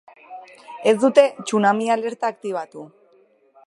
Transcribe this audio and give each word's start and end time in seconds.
Ez 0.93 0.93
dute 1.03 1.27
tsunami 1.43 1.93
alerta 1.99 2.35
aktibatu. 2.35 2.89